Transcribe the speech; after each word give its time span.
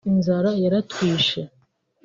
inzara 0.09 0.49
yaratwishe 0.63 1.41